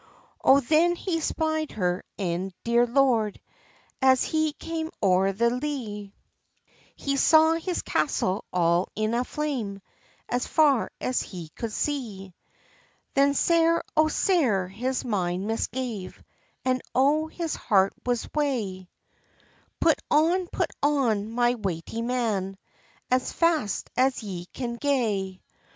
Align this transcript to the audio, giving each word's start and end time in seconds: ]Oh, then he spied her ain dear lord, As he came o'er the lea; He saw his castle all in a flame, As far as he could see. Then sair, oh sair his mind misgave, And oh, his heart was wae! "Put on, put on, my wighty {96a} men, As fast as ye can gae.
]Oh, 0.43 0.61
then 0.61 0.95
he 0.95 1.19
spied 1.19 1.73
her 1.73 2.03
ain 2.17 2.53
dear 2.63 2.87
lord, 2.87 3.39
As 4.01 4.23
he 4.23 4.53
came 4.53 4.89
o'er 5.03 5.31
the 5.31 5.51
lea; 5.51 6.11
He 6.95 7.17
saw 7.17 7.53
his 7.53 7.83
castle 7.83 8.43
all 8.51 8.89
in 8.95 9.13
a 9.13 9.23
flame, 9.23 9.79
As 10.27 10.47
far 10.47 10.91
as 10.99 11.21
he 11.21 11.49
could 11.49 11.71
see. 11.71 12.33
Then 13.13 13.35
sair, 13.35 13.83
oh 13.95 14.07
sair 14.07 14.67
his 14.67 15.05
mind 15.05 15.45
misgave, 15.45 16.23
And 16.65 16.81
oh, 16.95 17.27
his 17.27 17.53
heart 17.53 17.93
was 18.03 18.27
wae! 18.33 18.87
"Put 19.79 19.99
on, 20.09 20.47
put 20.47 20.71
on, 20.81 21.29
my 21.29 21.53
wighty 21.53 22.01
{96a} 22.01 22.03
men, 22.03 22.57
As 23.11 23.31
fast 23.31 23.91
as 23.95 24.23
ye 24.23 24.45
can 24.47 24.77
gae. 24.77 25.41